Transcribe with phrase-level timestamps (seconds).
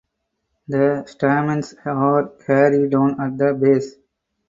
[0.67, 3.97] The stamens are hairy down at the base.